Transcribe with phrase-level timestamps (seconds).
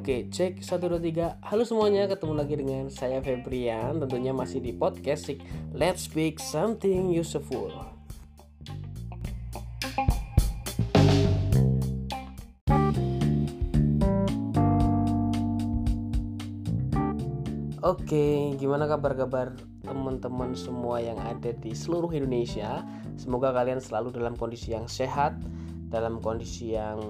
[0.00, 1.38] Oke, cek 1 2 3.
[1.40, 4.00] Halo semuanya, ketemu lagi dengan saya Febrian.
[4.02, 5.32] Tentunya masih di podcast
[5.72, 7.99] Let's Speak Something Useful.
[17.90, 19.50] Oke, gimana kabar-kabar
[19.82, 22.86] teman-teman semua yang ada di seluruh Indonesia?
[23.18, 25.34] Semoga kalian selalu dalam kondisi yang sehat,
[25.90, 27.02] dalam kondisi yang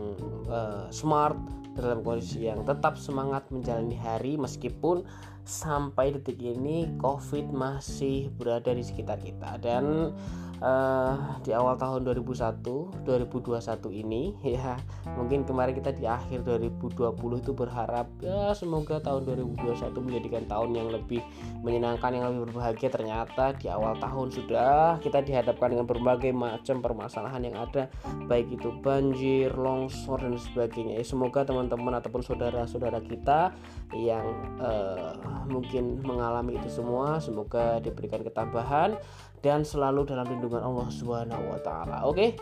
[0.48, 1.36] uh, smart,
[1.78, 5.06] dalam kondisi yang tetap semangat menjalani hari meskipun
[5.44, 9.58] sampai detik ini COVID masih berada di sekitar kita.
[9.58, 10.14] Dan
[10.60, 14.76] uh, di awal tahun 2001 2021 ini ya
[15.16, 20.88] mungkin kemarin kita di akhir 2020 itu berharap ya semoga tahun 2021 menjadikan tahun yang
[20.92, 21.24] lebih
[21.64, 22.88] menyenangkan yang lebih berbahagia.
[22.92, 27.88] Ternyata di awal tahun sudah kita dihadapkan dengan berbagai macam permasalahan yang ada
[28.28, 31.00] baik itu banjir longsor dan sebagainya.
[31.00, 33.54] Ya, semoga teman-teman ataupun saudara-saudara kita
[33.94, 34.26] yang
[34.58, 35.14] uh,
[35.46, 38.98] mungkin mengalami itu semua semoga diberikan ketabahan
[39.38, 42.02] dan selalu dalam lindungan Allah Subhanahu wa taala.
[42.10, 42.34] Oke.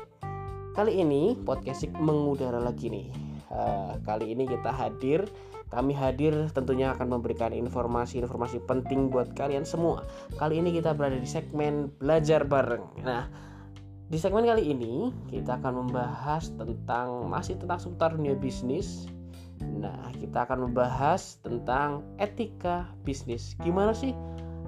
[0.73, 3.11] Kali ini podcast mengudara lagi nih.
[3.53, 5.27] Uh, kali ini kita hadir
[5.69, 10.09] kami hadir tentunya akan memberikan informasi-informasi penting buat kalian semua.
[10.41, 13.05] Kali ini kita berada di segmen belajar bareng.
[13.05, 13.29] Nah,
[14.09, 19.05] di segmen kali ini kita akan membahas tentang masih tentang seputar dunia bisnis.
[19.63, 23.55] Nah, kita akan membahas tentang etika bisnis.
[23.63, 24.15] Gimana sih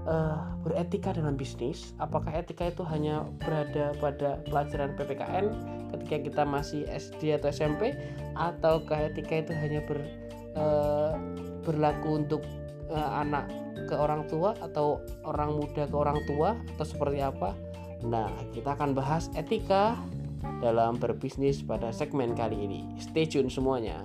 [0.07, 1.93] uh, beretika dalam bisnis?
[1.99, 5.47] Apakah etika itu hanya berada pada pelajaran PPKN
[5.97, 7.99] ketika kita masih SD atau SMP
[8.39, 9.99] ataukah etika itu hanya ber,
[10.55, 11.15] uh,
[11.67, 12.43] berlaku untuk
[12.91, 13.51] uh, anak
[13.89, 17.55] ke orang tua atau orang muda ke orang tua atau seperti apa?
[18.07, 19.99] Nah kita akan bahas etika
[20.65, 22.81] dalam berbisnis pada segmen kali ini.
[23.01, 24.01] Stay tune semuanya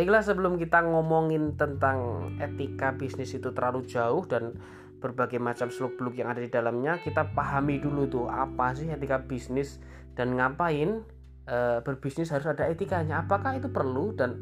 [0.00, 4.56] Baiklah sebelum kita ngomongin tentang etika bisnis itu terlalu jauh dan
[4.96, 9.76] berbagai macam seluk-beluk yang ada di dalamnya, kita pahami dulu tuh apa sih etika bisnis
[10.16, 11.04] dan ngapain
[11.44, 13.28] e, berbisnis harus ada etikanya.
[13.28, 14.40] Apakah itu perlu dan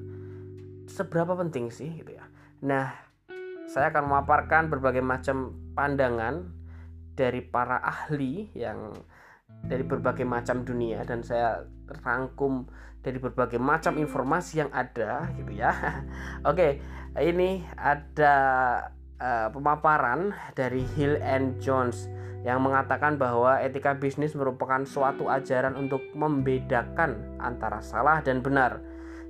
[0.87, 2.31] seberapa penting sih gitu ya.
[2.63, 2.95] Nah,
[3.67, 6.55] saya akan memaparkan berbagai macam pandangan
[7.19, 8.95] dari para ahli yang
[9.65, 11.67] dari berbagai macam dunia dan saya
[12.05, 12.69] rangkum
[13.03, 15.71] dari berbagai macam informasi yang ada gitu ya.
[16.51, 16.83] Oke,
[17.19, 18.37] ini ada
[19.19, 22.11] uh, pemaparan dari Hill and Jones
[22.47, 28.79] yang mengatakan bahwa etika bisnis merupakan suatu ajaran untuk membedakan antara salah dan benar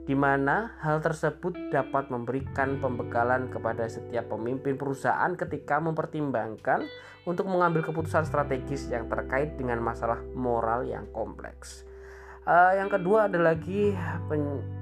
[0.08, 6.88] di mana hal tersebut dapat memberikan pembekalan kepada setiap pemimpin perusahaan ketika mempertimbangkan
[7.28, 11.84] untuk mengambil keputusan strategis yang terkait dengan masalah moral yang kompleks.
[12.48, 13.92] Uh, yang kedua ada lagi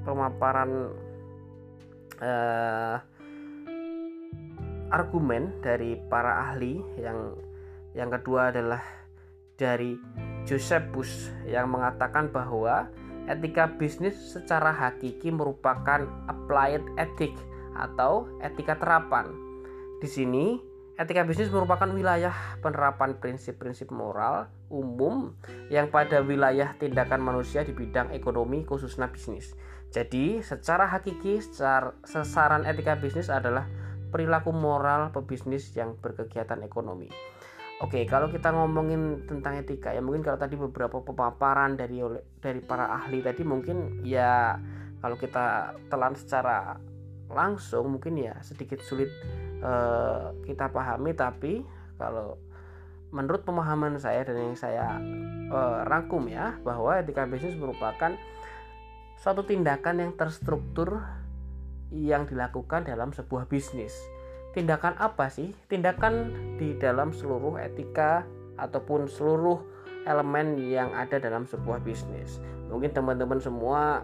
[0.07, 0.95] pemaparan
[2.23, 3.03] uh,
[4.95, 7.35] argumen dari para ahli yang
[7.99, 8.79] yang kedua adalah
[9.59, 9.99] dari
[10.47, 12.87] Josephus yang mengatakan bahwa
[13.27, 17.35] etika bisnis secara hakiki merupakan applied ethic
[17.77, 19.31] atau etika terapan.
[20.01, 20.57] Di sini
[20.97, 22.33] Etika bisnis merupakan wilayah
[22.65, 25.37] penerapan prinsip-prinsip moral umum
[25.69, 29.53] yang pada wilayah tindakan manusia di bidang ekonomi khususnya bisnis.
[29.93, 33.69] Jadi, secara hakiki, secara, sasaran etika bisnis adalah
[34.09, 37.13] perilaku moral pebisnis yang berkegiatan ekonomi.
[37.77, 42.01] Oke, kalau kita ngomongin tentang etika ya mungkin kalau tadi beberapa pemaparan dari
[42.41, 44.57] dari para ahli tadi mungkin ya
[45.05, 46.81] kalau kita telan secara
[47.29, 49.13] langsung mungkin ya sedikit sulit
[49.61, 51.13] uh, kita pahami.
[51.13, 51.53] Tapi
[52.01, 52.41] kalau
[53.13, 54.97] menurut pemahaman saya dan yang saya
[55.53, 58.17] uh, rangkum ya bahwa etika bisnis merupakan
[59.21, 61.05] suatu tindakan yang terstruktur
[61.93, 63.93] yang dilakukan dalam sebuah bisnis
[64.57, 65.53] tindakan apa sih?
[65.69, 68.25] Tindakan di dalam seluruh etika
[68.57, 69.61] ataupun seluruh
[70.09, 72.41] elemen yang ada dalam sebuah bisnis.
[72.73, 74.01] Mungkin teman-teman semua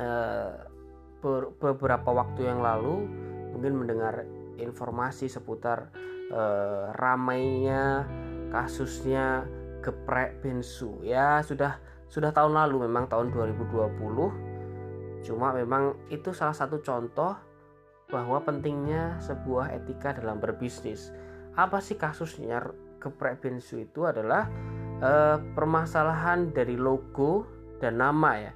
[0.00, 0.56] eh,
[1.60, 3.04] beberapa waktu yang lalu
[3.52, 4.24] mungkin mendengar
[4.56, 5.92] informasi seputar
[6.32, 8.08] eh, ramainya
[8.48, 9.44] kasusnya
[9.84, 11.76] geprek bensu ya sudah
[12.06, 17.51] sudah tahun lalu memang tahun 2020 cuma memang itu salah satu contoh
[18.12, 21.08] bahwa pentingnya sebuah etika dalam berbisnis.
[21.56, 22.60] Apa sih kasusnya
[23.00, 24.46] geprek bensu itu adalah
[25.00, 27.48] eh, permasalahan dari logo
[27.80, 28.52] dan nama ya.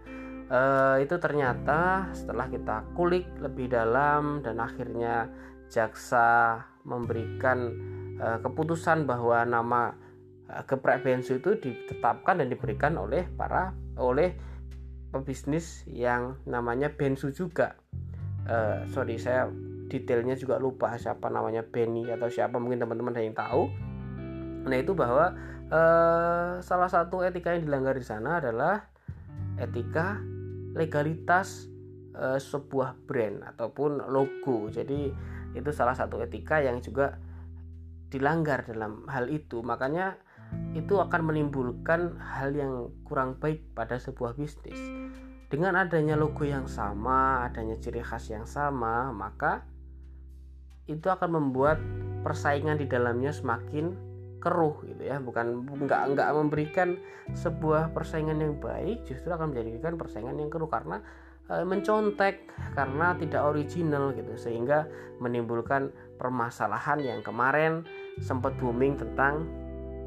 [0.46, 5.26] uh, itu ternyata setelah kita kulik lebih dalam dan akhirnya
[5.66, 7.74] jaksa memberikan
[8.22, 9.90] uh, keputusan bahwa nama
[10.46, 14.38] uh, geprek bensu itu ditetapkan dan diberikan oleh para oleh
[15.10, 17.80] pebisnis yang namanya Bensu juga
[18.46, 19.50] uh, sorry saya
[19.86, 23.70] detailnya juga lupa siapa namanya Benny atau siapa mungkin teman-teman ada yang tahu
[24.66, 25.30] nah itu bahwa
[25.70, 28.90] uh, salah satu etika yang dilanggar di sana adalah
[29.56, 30.20] etika
[30.76, 31.70] legalitas
[32.16, 34.68] uh, sebuah brand ataupun logo.
[34.68, 35.12] Jadi
[35.56, 37.16] itu salah satu etika yang juga
[38.12, 39.64] dilanggar dalam hal itu.
[39.64, 40.20] Makanya
[40.76, 44.78] itu akan menimbulkan hal yang kurang baik pada sebuah bisnis.
[45.46, 49.62] Dengan adanya logo yang sama, adanya ciri khas yang sama, maka
[50.90, 51.78] itu akan membuat
[52.26, 53.94] persaingan di dalamnya semakin
[54.42, 55.22] keruh gitu ya.
[55.22, 56.98] Bukan nggak nggak memberikan
[57.30, 60.98] sebuah persaingan yang baik justru akan menjadikan persaingan yang keruh karena
[61.46, 64.34] e, mencontek karena tidak original gitu.
[64.34, 64.90] Sehingga
[65.22, 67.86] menimbulkan permasalahan yang kemarin
[68.18, 69.46] sempat booming tentang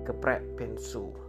[0.03, 1.28] geprek bensu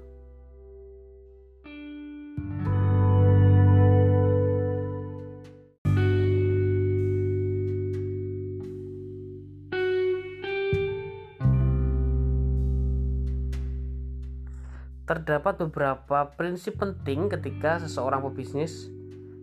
[15.10, 18.86] terdapat beberapa prinsip penting ketika seseorang pebisnis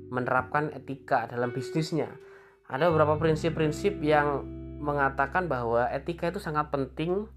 [0.07, 2.07] menerapkan etika dalam bisnisnya.
[2.71, 4.47] Ada beberapa prinsip-prinsip yang
[4.79, 7.27] mengatakan bahwa etika itu sangat penting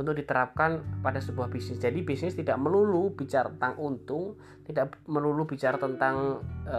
[0.00, 1.76] untuk diterapkan pada sebuah bisnis.
[1.76, 6.78] Jadi bisnis tidak melulu bicara tentang untung, tidak melulu bicara tentang e,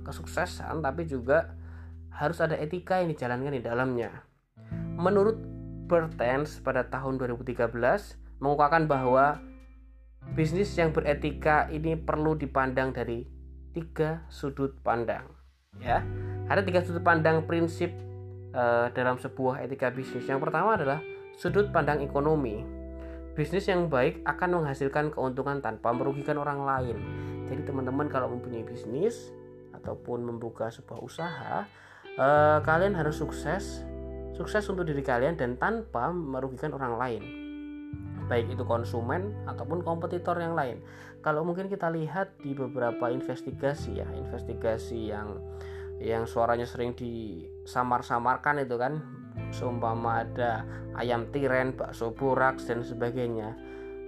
[0.00, 1.52] kesuksesan, tapi juga
[2.08, 4.24] harus ada etika yang dijalankan di dalamnya.
[4.96, 5.36] Menurut
[5.88, 7.72] Bertens pada tahun 2013
[8.40, 9.40] mengungkapkan bahwa
[10.36, 13.24] Bisnis yang beretika ini perlu dipandang dari
[13.72, 15.24] tiga sudut pandang.
[15.80, 16.04] Ya,
[16.50, 17.94] ada tiga sudut pandang prinsip
[18.52, 20.28] uh, dalam sebuah etika bisnis.
[20.28, 21.00] Yang pertama adalah
[21.38, 22.60] sudut pandang ekonomi.
[23.32, 26.96] Bisnis yang baik akan menghasilkan keuntungan tanpa merugikan orang lain.
[27.48, 29.30] Jadi teman-teman kalau mempunyai bisnis
[29.72, 31.64] ataupun membuka sebuah usaha,
[32.18, 33.86] uh, kalian harus sukses,
[34.34, 37.47] sukses untuk diri kalian dan tanpa merugikan orang lain
[38.28, 40.84] baik itu konsumen ataupun kompetitor yang lain.
[41.24, 45.40] Kalau mungkin kita lihat di beberapa investigasi ya, investigasi yang
[45.98, 49.02] yang suaranya sering disamar-samarkan itu kan,
[49.50, 50.62] seumpama ada
[50.94, 53.58] ayam tiren, bakso buraks dan sebagainya.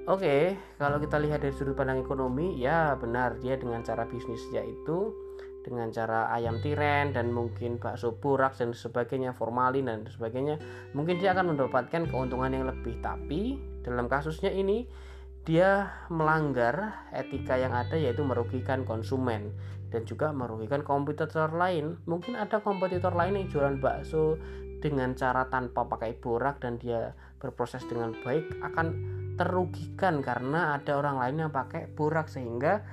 [0.06, 5.12] Oke, kalau kita lihat dari sudut pandang ekonomi, ya benar dia dengan cara bisnis yaitu
[5.60, 10.56] dengan cara ayam tiren dan mungkin bakso buraks dan sebagainya, formalin dan sebagainya,
[10.96, 12.96] mungkin dia akan mendapatkan keuntungan yang lebih.
[13.04, 14.88] Tapi dalam kasusnya ini
[15.44, 19.52] dia melanggar etika yang ada yaitu merugikan konsumen
[19.90, 22.00] dan juga merugikan kompetitor lain.
[22.06, 24.40] Mungkin ada kompetitor lain yang jualan bakso
[24.80, 28.86] dengan cara tanpa pakai borak dan dia berproses dengan baik akan
[29.36, 32.84] terugikan karena ada orang lain yang pakai borak sehingga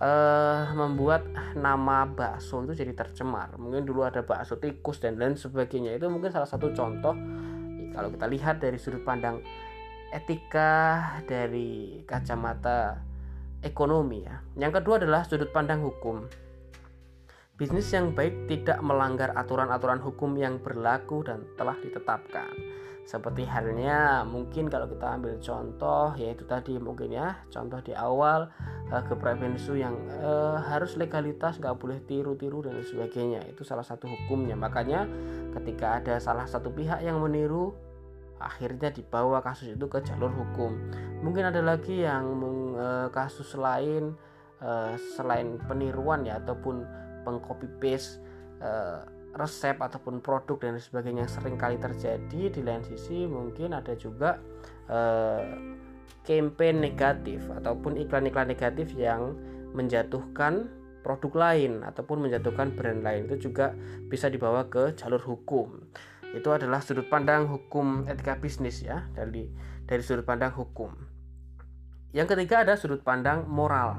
[0.00, 3.54] uh, membuat nama bakso itu jadi tercemar.
[3.60, 5.94] Mungkin dulu ada bakso tikus dan lain sebagainya.
[5.94, 7.14] Itu mungkin salah satu contoh
[7.92, 9.44] kalau kita lihat dari sudut pandang
[10.10, 12.98] etika dari kacamata
[13.62, 14.42] ekonomi ya.
[14.58, 16.26] Yang kedua adalah sudut pandang hukum.
[17.60, 22.48] Bisnis yang baik tidak melanggar aturan-aturan hukum yang berlaku dan telah ditetapkan.
[23.08, 28.46] Seperti halnya mungkin kalau kita ambil contoh yaitu tadi mungkin ya contoh di awal
[28.92, 34.06] uh, geprek bensu yang uh, harus legalitas nggak boleh tiru-tiru dan sebagainya itu salah satu
[34.06, 35.10] hukumnya makanya
[35.58, 37.74] ketika ada salah satu pihak yang meniru
[38.40, 40.72] akhirnya dibawa kasus itu ke jalur hukum.
[41.20, 42.40] Mungkin ada lagi yang
[42.72, 44.16] e, kasus lain
[44.58, 46.80] e, selain peniruan ya ataupun
[47.28, 48.24] pengcopy paste
[48.64, 48.70] e,
[49.36, 54.42] resep ataupun produk dan sebagainya sering kali terjadi di lain sisi mungkin ada juga
[54.90, 54.98] e,
[56.26, 59.38] campaign negatif ataupun iklan-iklan negatif yang
[59.70, 60.66] menjatuhkan
[61.00, 63.72] produk lain ataupun menjatuhkan brand lain itu juga
[64.10, 65.78] bisa dibawa ke jalur hukum
[66.30, 69.50] itu adalah sudut pandang hukum etika bisnis ya dari
[69.82, 70.94] dari sudut pandang hukum.
[72.14, 73.98] Yang ketiga ada sudut pandang moral.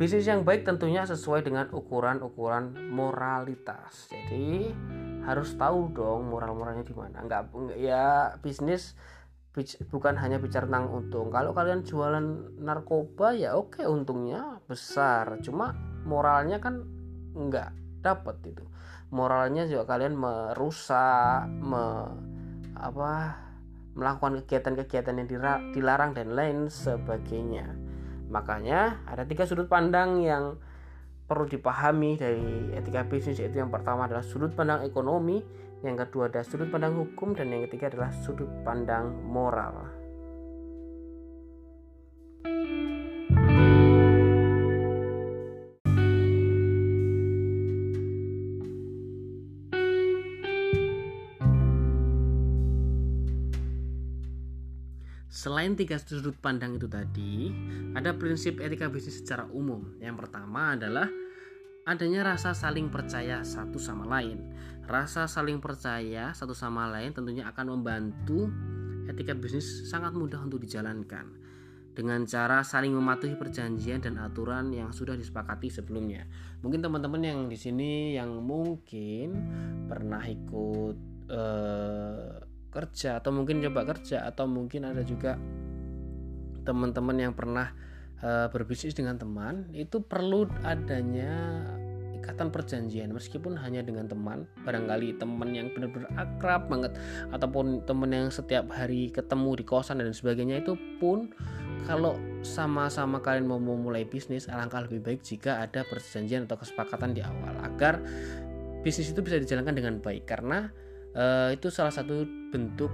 [0.00, 4.08] Bisnis yang baik tentunya sesuai dengan ukuran-ukuran moralitas.
[4.08, 4.72] Jadi
[5.28, 7.20] harus tahu dong moral-moralnya di mana.
[7.20, 8.96] Enggak ya bisnis
[9.92, 11.28] bukan hanya bicara tentang untung.
[11.28, 15.36] Kalau kalian jualan narkoba ya oke untungnya besar.
[15.44, 15.76] Cuma
[16.08, 16.80] moralnya kan
[17.36, 18.64] enggak dapat itu
[19.12, 22.08] moralnya juga kalian merusak me,
[22.72, 23.36] apa
[23.98, 25.28] melakukan kegiatan-kegiatan yang
[25.74, 27.89] dilarang dan lain sebagainya
[28.30, 30.56] makanya ada tiga sudut pandang yang
[31.30, 35.38] perlu dipahami dari etika bisnis yaitu yang pertama adalah sudut pandang ekonomi,
[35.86, 40.00] yang kedua adalah sudut pandang hukum dan yang ketiga adalah sudut pandang moral.
[55.40, 57.48] Selain tiga sudut pandang itu tadi,
[57.96, 59.96] ada prinsip etika bisnis secara umum.
[59.96, 61.08] Yang pertama adalah
[61.88, 64.52] adanya rasa saling percaya satu sama lain.
[64.84, 68.52] Rasa saling percaya satu sama lain tentunya akan membantu
[69.08, 71.32] etika bisnis sangat mudah untuk dijalankan
[71.96, 76.28] dengan cara saling mematuhi perjanjian dan aturan yang sudah disepakati sebelumnya.
[76.60, 79.40] Mungkin teman-teman yang di sini yang mungkin
[79.88, 80.96] pernah ikut
[81.32, 85.36] eh, kerja atau mungkin coba kerja atau mungkin ada juga
[86.64, 87.74] teman-teman yang pernah
[88.22, 91.64] uh, berbisnis dengan teman itu perlu adanya
[92.20, 93.10] ikatan perjanjian.
[93.10, 96.92] Meskipun hanya dengan teman barangkali teman yang benar-benar akrab banget
[97.32, 101.32] ataupun teman yang setiap hari ketemu di kosan dan sebagainya itu pun
[101.88, 107.24] kalau sama-sama kalian mau memulai bisnis alangkah lebih baik jika ada perjanjian atau kesepakatan di
[107.24, 108.04] awal agar
[108.84, 110.28] bisnis itu bisa dijalankan dengan baik.
[110.28, 110.68] Karena
[111.14, 112.90] uh, itu salah satu bentuk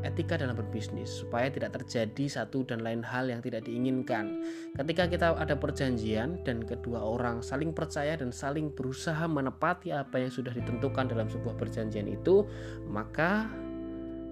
[0.00, 4.40] etika dalam berbisnis supaya tidak terjadi satu dan lain hal yang tidak diinginkan.
[4.76, 10.32] Ketika kita ada perjanjian dan kedua orang saling percaya dan saling berusaha menepati apa yang
[10.32, 12.48] sudah ditentukan dalam sebuah perjanjian itu,
[12.88, 13.48] maka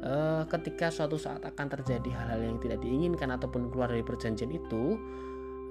[0.00, 4.96] eh, ketika suatu saat akan terjadi hal-hal yang tidak diinginkan ataupun keluar dari perjanjian itu,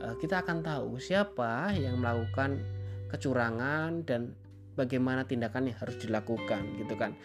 [0.06, 2.62] eh, kita akan tahu siapa yang melakukan
[3.08, 4.36] kecurangan dan
[4.78, 7.18] bagaimana tindakan yang harus dilakukan gitu kan.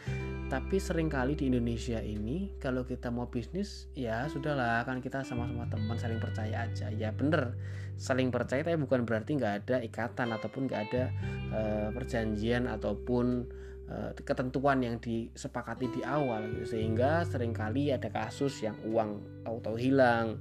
[0.48, 5.68] Tapi sering kali di Indonesia ini kalau kita mau bisnis ya sudahlah kan kita sama-sama
[5.68, 6.88] teman saling percaya aja.
[6.88, 7.54] Ya bener
[8.00, 11.04] saling percaya tapi bukan berarti nggak ada ikatan ataupun nggak ada
[11.52, 13.46] uh, perjanjian ataupun
[13.92, 16.74] uh, ketentuan yang disepakati di awal gitu.
[16.74, 20.40] sehingga sering kali ada kasus yang uang tahu-tahu hilang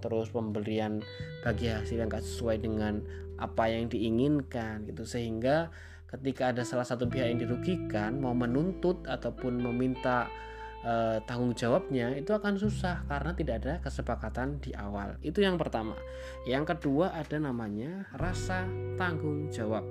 [0.00, 1.04] terus pembelian
[1.44, 3.04] bagi hasil yang gak sesuai dengan
[3.40, 5.04] apa yang diinginkan gitu.
[5.04, 5.72] Sehingga
[6.10, 10.26] ketika ada salah satu pihak yang dirugikan mau menuntut ataupun meminta
[10.82, 15.16] uh, tanggung jawabnya itu akan susah karena tidak ada kesepakatan di awal.
[15.22, 15.94] Itu yang pertama.
[16.44, 18.66] Yang kedua ada namanya rasa
[18.98, 19.86] tanggung jawab.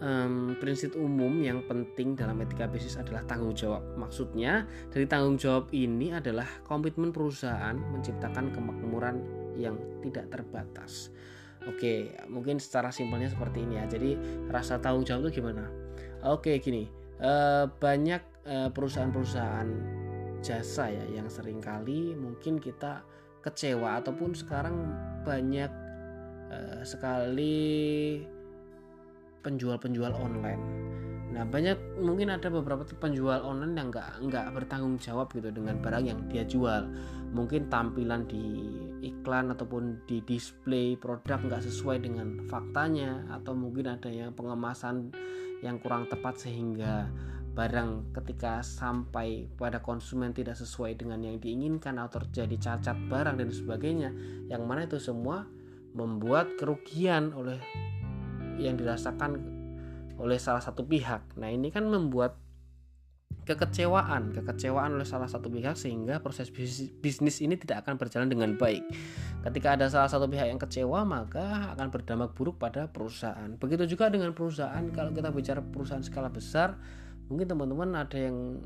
[0.00, 3.84] Um, prinsip umum yang penting dalam etika bisnis adalah tanggung jawab.
[4.00, 9.20] Maksudnya dari tanggung jawab ini adalah komitmen perusahaan menciptakan kemakmuran
[9.60, 11.12] yang tidak terbatas.
[11.68, 13.84] Oke, mungkin secara simpelnya seperti ini ya.
[13.84, 14.16] Jadi
[14.48, 15.68] rasa tanggung jawab itu gimana?
[16.24, 16.88] Oke, gini.
[17.20, 19.68] Uh, banyak uh, perusahaan-perusahaan
[20.40, 23.04] jasa ya yang sering kali mungkin kita
[23.44, 24.88] kecewa ataupun sekarang
[25.20, 25.68] banyak
[26.48, 28.20] uh, sekali
[29.44, 30.64] penjual-penjual online.
[31.30, 36.04] Nah banyak mungkin ada beberapa penjual online yang nggak nggak bertanggung jawab gitu dengan barang
[36.04, 36.90] yang dia jual.
[37.32, 44.08] Mungkin tampilan di iklan ataupun di display produk nggak sesuai dengan faktanya atau mungkin ada
[44.12, 45.12] yang pengemasan
[45.60, 47.08] yang kurang tepat sehingga
[47.50, 53.50] barang ketika sampai pada konsumen tidak sesuai dengan yang diinginkan atau terjadi cacat barang dan
[53.50, 54.10] sebagainya
[54.46, 55.44] yang mana itu semua
[55.92, 57.58] membuat kerugian oleh
[58.62, 59.40] yang dirasakan
[60.20, 61.34] oleh salah satu pihak.
[61.40, 62.36] Nah, ini kan membuat
[63.50, 66.54] kekecewaan, kekecewaan oleh salah satu pihak sehingga proses
[67.02, 68.86] bisnis ini tidak akan berjalan dengan baik.
[69.42, 73.50] Ketika ada salah satu pihak yang kecewa, maka akan berdampak buruk pada perusahaan.
[73.58, 76.78] Begitu juga dengan perusahaan, kalau kita bicara perusahaan skala besar,
[77.26, 78.62] mungkin teman-teman ada yang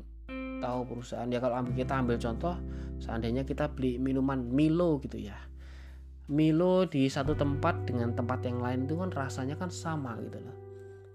[0.61, 2.55] tahu perusahaan ya kalau kita ambil contoh
[2.97, 5.37] seandainya kita beli minuman Milo gitu ya
[6.31, 10.64] Milo di satu tempat dengan tempat yang lain itu kan rasanya kan sama gitu loh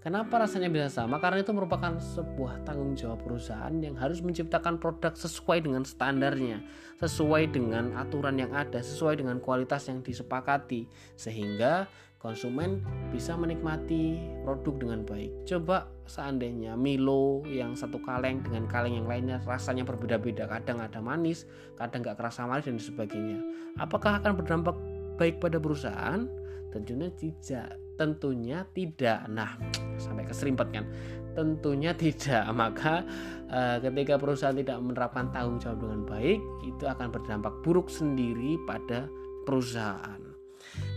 [0.01, 1.21] Kenapa rasanya bisa sama?
[1.21, 6.65] Karena itu merupakan sebuah tanggung jawab perusahaan yang harus menciptakan produk sesuai dengan standarnya,
[6.97, 11.85] sesuai dengan aturan yang ada, sesuai dengan kualitas yang disepakati, sehingga
[12.17, 12.81] konsumen
[13.13, 15.45] bisa menikmati produk dengan baik.
[15.45, 21.45] Coba seandainya Milo yang satu kaleng dengan kaleng yang lainnya rasanya berbeda-beda, kadang ada manis,
[21.77, 23.37] kadang nggak kerasa manis dan sebagainya.
[23.77, 24.73] Apakah akan berdampak
[25.21, 26.25] baik pada perusahaan?
[26.73, 29.29] Tentunya tidak Tentunya tidak.
[29.29, 29.53] Nah,
[30.01, 30.89] sampai keserimpet kan.
[31.37, 32.49] Tentunya tidak.
[32.65, 33.05] Maka
[33.45, 39.05] uh, ketika perusahaan tidak menerapkan tanggung jawab dengan baik, itu akan berdampak buruk sendiri pada
[39.45, 40.17] perusahaan.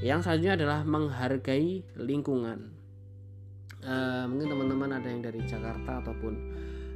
[0.00, 2.72] Yang selanjutnya adalah menghargai lingkungan.
[3.84, 6.34] Uh, mungkin teman-teman ada yang dari Jakarta ataupun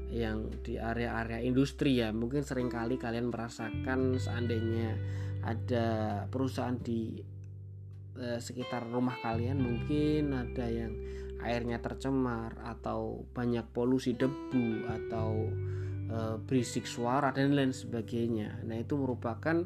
[0.08, 4.96] yang di area-area industri ya mungkin sering kali kalian merasakan seandainya
[5.44, 5.86] ada
[6.32, 7.20] perusahaan di
[8.18, 10.92] eh, sekitar rumah kalian mungkin ada yang
[11.38, 15.46] airnya tercemar atau banyak polusi debu atau
[16.10, 18.66] eh, berisik suara dan lain sebagainya.
[18.66, 19.62] Nah, itu merupakan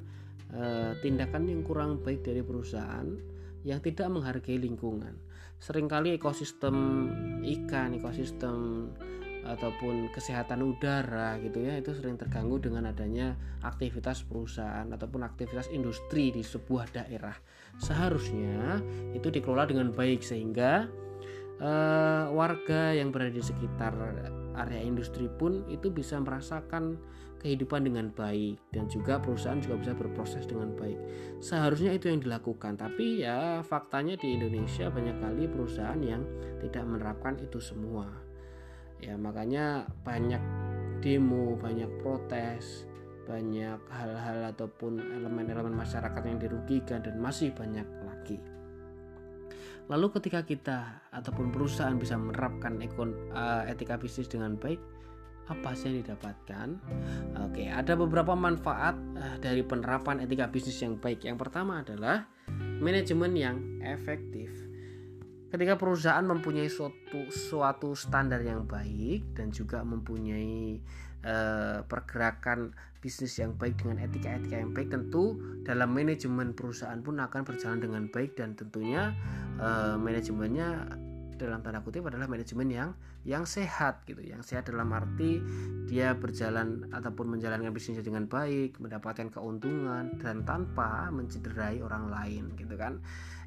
[0.53, 3.09] eh, tindakan yang kurang baik dari perusahaan
[3.63, 5.17] yang tidak menghargai lingkungan.
[5.63, 6.77] Seringkali ekosistem
[7.47, 8.91] ikan, ekosistem
[9.43, 13.35] ataupun kesehatan udara gitu ya itu sering terganggu dengan adanya
[13.67, 17.35] aktivitas perusahaan ataupun aktivitas industri di sebuah daerah
[17.83, 18.79] seharusnya
[19.11, 20.87] itu dikelola dengan baik sehingga
[21.59, 23.95] uh, warga yang berada di sekitar
[24.55, 26.99] area industri pun itu bisa merasakan
[27.43, 30.95] kehidupan dengan baik dan juga perusahaan juga bisa berproses dengan baik.
[31.43, 36.23] Seharusnya itu yang dilakukan, tapi ya faktanya di Indonesia banyak kali perusahaan yang
[36.63, 38.07] tidak menerapkan itu semua
[39.03, 40.41] ya makanya banyak
[41.03, 42.87] demo banyak protes
[43.27, 48.39] banyak hal-hal ataupun elemen-elemen masyarakat yang dirugikan dan masih banyak lagi
[49.91, 50.79] lalu ketika kita
[51.11, 54.79] ataupun perusahaan bisa menerapkan ekon, uh, etika bisnis dengan baik
[55.51, 56.69] apa sih yang didapatkan?
[57.43, 61.27] Oke, ada beberapa manfaat uh, dari penerapan etika bisnis yang baik.
[61.27, 62.31] Yang pertama adalah
[62.79, 64.62] manajemen yang efektif
[65.53, 70.81] ketika perusahaan mempunyai suatu suatu standar yang baik dan juga mempunyai
[71.29, 72.73] uh, pergerakan
[73.05, 78.09] bisnis yang baik dengan etika-etika yang baik tentu dalam manajemen perusahaan pun akan berjalan dengan
[78.09, 79.13] baik dan tentunya
[79.61, 80.89] uh, manajemennya
[81.37, 82.91] dalam tanda kutip adalah manajemen yang
[83.27, 84.23] yang sehat gitu.
[84.23, 85.43] Yang sehat dalam arti
[85.91, 92.79] dia berjalan ataupun menjalankan bisnisnya dengan baik mendapatkan keuntungan dan tanpa mencederai orang lain gitu
[92.79, 93.03] kan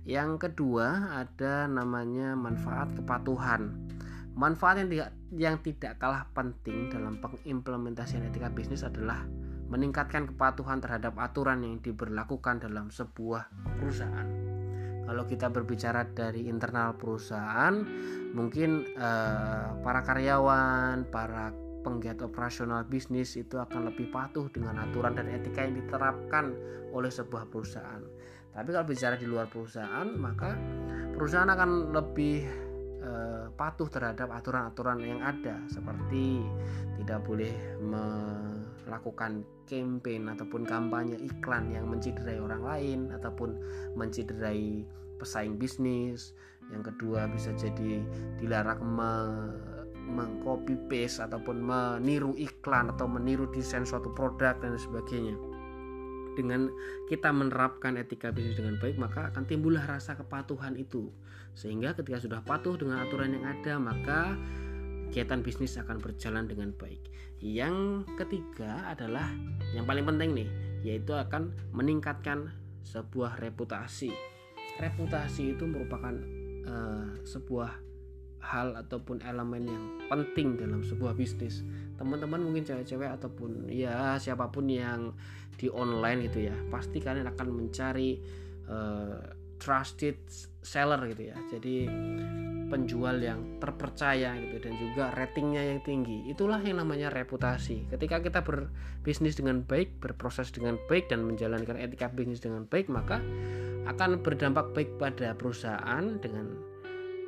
[0.05, 3.73] yang kedua ada namanya manfaat kepatuhan.
[4.37, 9.25] Manfaat yang tidak, yang tidak kalah penting dalam pengimplementasian etika bisnis adalah
[9.65, 13.49] meningkatkan kepatuhan terhadap aturan yang diberlakukan dalam sebuah
[13.81, 14.29] perusahaan.
[15.05, 17.73] Kalau kita berbicara dari internal perusahaan,
[18.33, 21.49] mungkin eh, para karyawan, para
[21.85, 26.53] penggiat operasional bisnis itu akan lebih patuh dengan aturan dan etika yang diterapkan
[26.93, 28.01] oleh sebuah perusahaan.
[28.55, 30.55] Tapi kalau bicara di luar perusahaan, maka
[31.11, 32.47] perusahaan akan lebih
[33.03, 33.11] e,
[33.51, 36.39] patuh terhadap aturan-aturan yang ada seperti
[36.95, 37.51] tidak boleh
[37.83, 43.59] melakukan campaign ataupun kampanye iklan yang menciderai orang lain ataupun
[43.99, 44.87] menciderai
[45.19, 46.31] pesaing bisnis.
[46.71, 48.01] Yang kedua bisa jadi
[48.39, 49.11] dilarang me
[50.05, 55.33] mengcopy paste ataupun meniru iklan atau meniru desain suatu produk dan sebagainya
[56.35, 56.69] dengan
[57.07, 61.09] kita menerapkan etika bisnis dengan baik maka akan timbullah rasa kepatuhan itu.
[61.55, 64.35] Sehingga ketika sudah patuh dengan aturan yang ada maka
[65.15, 66.99] kegiatan bisnis akan berjalan dengan baik.
[67.39, 69.31] Yang ketiga adalah
[69.71, 70.49] yang paling penting nih
[70.83, 72.51] yaitu akan meningkatkan
[72.83, 74.11] sebuah reputasi.
[74.77, 76.13] Reputasi itu merupakan
[76.67, 77.85] uh, sebuah
[78.45, 81.65] hal ataupun elemen yang penting dalam sebuah bisnis.
[81.97, 85.17] Teman-teman mungkin cewek-cewek ataupun ya siapa pun yang
[85.55, 88.19] di online gitu ya pasti kalian akan mencari
[88.67, 89.19] uh,
[89.59, 90.19] trusted
[90.65, 91.37] seller gitu ya.
[91.49, 91.87] Jadi
[92.65, 96.25] penjual yang terpercaya gitu dan juga ratingnya yang tinggi.
[96.27, 97.87] Itulah yang namanya reputasi.
[97.93, 103.21] Ketika kita berbisnis dengan baik berproses dengan baik dan menjalankan etika bisnis dengan baik maka
[103.85, 106.57] akan berdampak baik pada perusahaan dengan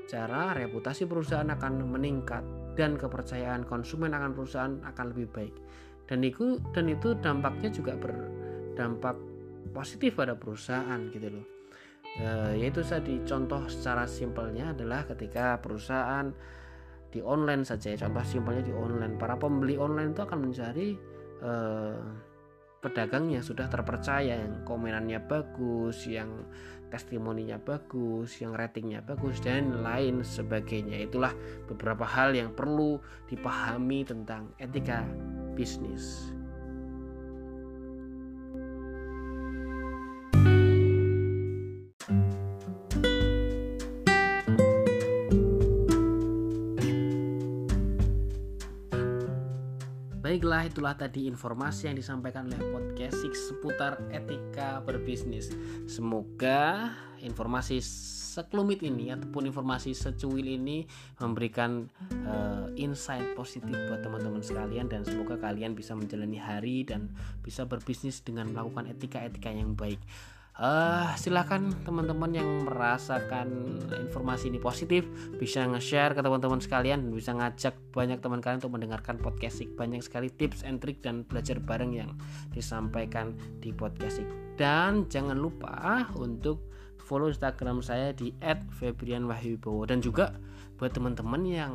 [0.10, 2.42] cara reputasi perusahaan akan meningkat
[2.74, 5.56] dan kepercayaan konsumen akan perusahaan akan lebih baik
[6.08, 9.16] dan itu dan itu dampaknya juga berdampak
[9.76, 11.46] positif pada perusahaan gitu loh
[12.18, 16.32] e, yaitu tadi contoh secara simpelnya adalah ketika perusahaan
[17.12, 20.88] di online saja ya contoh simpelnya di online para pembeli online itu akan mencari
[21.44, 21.54] e,
[22.78, 26.48] pedagang yang sudah terpercaya yang komenannya bagus yang
[26.88, 31.04] testimoninya bagus, yang ratingnya bagus dan lain sebagainya.
[31.04, 31.36] Itulah
[31.68, 35.04] beberapa hal yang perlu dipahami tentang etika
[35.58, 36.30] bisnis.
[50.22, 55.50] Baiklah, itulah tadi informasi yang disampaikan oleh podcast seputar etika berbisnis.
[55.90, 56.94] Semoga
[57.26, 57.82] informasi
[58.38, 60.86] sekelumit ini ataupun informasi secuil ini
[61.18, 61.90] memberikan
[62.30, 67.10] uh, insight positif buat teman-teman sekalian dan semoga kalian bisa menjalani hari dan
[67.42, 69.98] bisa berbisnis dengan melakukan etika-etika yang baik.
[70.58, 75.06] Uh, silahkan teman-teman yang merasakan informasi ini positif
[75.38, 80.02] bisa nge-share ke teman-teman sekalian dan bisa ngajak banyak teman kalian untuk mendengarkan podcast banyak
[80.02, 82.10] sekali tips and trick dan belajar bareng yang
[82.58, 84.18] disampaikan di podcast
[84.58, 86.77] dan jangan lupa untuk
[87.08, 90.36] follow Instagram saya di @febrianwahyubowo dan juga
[90.76, 91.74] buat teman-teman yang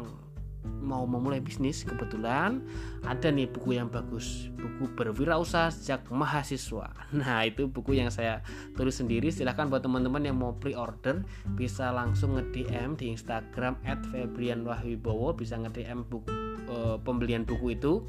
[0.62, 2.62] mau memulai bisnis kebetulan
[3.03, 4.47] ada nih buku yang bagus.
[4.55, 6.92] Buku berwirausaha sejak mahasiswa.
[7.18, 8.40] Nah itu buku yang saya
[8.79, 9.35] tulis sendiri.
[9.35, 11.27] Silahkan buat teman-teman yang mau pre-order
[11.59, 16.31] bisa langsung nge-DM di Instagram @febrianwahyubowo bisa nge-DM buku
[16.71, 18.07] e, pembelian buku itu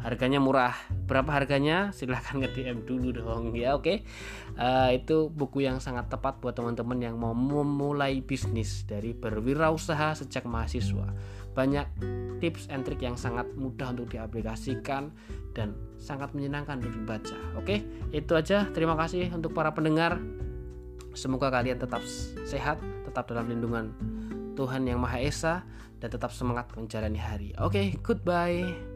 [0.00, 0.74] harganya murah.
[1.06, 1.90] Berapa harganya?
[1.94, 3.84] Silahkan nge DM dulu dong ya oke?
[3.84, 3.96] Okay?
[4.58, 10.16] uh, eh, itu buku yang sangat tepat buat teman-teman yang mau memulai bisnis dari berwirausaha
[10.18, 11.12] sejak mahasiswa.
[11.56, 11.86] Banyak
[12.38, 15.08] tips and trick yang sangat mudah untuk diaplikasikan
[15.56, 17.64] dan sangat menyenangkan untuk dibaca oke?
[17.64, 17.78] Okay?
[18.12, 18.68] itu aja.
[18.72, 20.20] Terima kasih untuk para pendengar.
[21.16, 22.04] Semoga kalian tetap
[22.44, 22.76] sehat
[23.08, 23.96] tetap dalam lindungan
[24.52, 25.64] Tuhan yang Maha Esa
[25.96, 27.48] dan tetap semangat menjalani hari.
[27.56, 28.95] Oke okay, goodbye